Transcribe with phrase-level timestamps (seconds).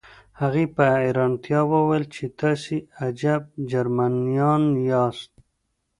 [0.41, 5.31] هغې په حیرانتیا وویل چې تاسې عجب جرمنان یاست